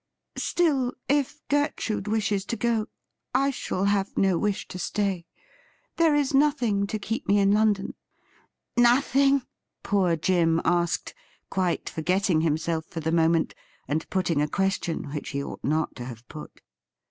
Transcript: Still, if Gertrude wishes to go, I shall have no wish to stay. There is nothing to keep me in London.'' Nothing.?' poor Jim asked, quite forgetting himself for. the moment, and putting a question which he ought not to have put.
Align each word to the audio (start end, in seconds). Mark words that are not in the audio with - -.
Still, 0.39 0.93
if 1.07 1.47
Gertrude 1.47 2.07
wishes 2.07 2.43
to 2.45 2.55
go, 2.55 2.87
I 3.35 3.51
shall 3.51 3.83
have 3.83 4.17
no 4.17 4.35
wish 4.35 4.67
to 4.69 4.79
stay. 4.79 5.27
There 5.97 6.15
is 6.15 6.33
nothing 6.33 6.87
to 6.87 6.97
keep 6.97 7.27
me 7.27 7.37
in 7.37 7.51
London.'' 7.51 7.93
Nothing.?' 8.91 9.43
poor 9.83 10.15
Jim 10.15 10.59
asked, 10.65 11.13
quite 11.51 11.87
forgetting 11.87 12.41
himself 12.41 12.85
for. 12.85 12.99
the 12.99 13.11
moment, 13.11 13.53
and 13.87 14.09
putting 14.09 14.41
a 14.41 14.47
question 14.49 15.11
which 15.13 15.29
he 15.29 15.43
ought 15.43 15.63
not 15.63 15.95
to 15.97 16.05
have 16.05 16.27
put. 16.27 16.61